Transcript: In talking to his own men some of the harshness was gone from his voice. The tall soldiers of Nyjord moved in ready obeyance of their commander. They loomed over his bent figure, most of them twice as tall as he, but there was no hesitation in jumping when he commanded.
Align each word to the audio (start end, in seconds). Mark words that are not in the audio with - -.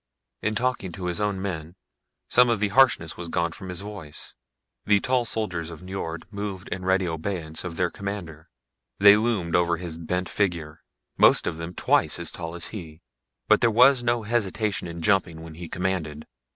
In 0.41 0.55
talking 0.55 0.91
to 0.93 1.05
his 1.05 1.21
own 1.21 1.39
men 1.39 1.75
some 2.27 2.49
of 2.49 2.59
the 2.59 2.69
harshness 2.69 3.17
was 3.17 3.27
gone 3.27 3.51
from 3.51 3.69
his 3.69 3.81
voice. 3.81 4.33
The 4.83 4.99
tall 4.99 5.25
soldiers 5.25 5.69
of 5.69 5.83
Nyjord 5.83 6.23
moved 6.31 6.69
in 6.69 6.83
ready 6.85 7.05
obeyance 7.07 7.63
of 7.63 7.77
their 7.77 7.91
commander. 7.91 8.49
They 8.97 9.15
loomed 9.15 9.55
over 9.55 9.77
his 9.77 9.99
bent 9.99 10.27
figure, 10.27 10.81
most 11.19 11.45
of 11.45 11.57
them 11.57 11.75
twice 11.75 12.17
as 12.17 12.31
tall 12.31 12.55
as 12.55 12.69
he, 12.73 13.01
but 13.47 13.61
there 13.61 13.69
was 13.69 14.01
no 14.01 14.23
hesitation 14.23 14.87
in 14.87 15.03
jumping 15.03 15.41
when 15.41 15.53
he 15.53 15.69
commanded. 15.69 16.25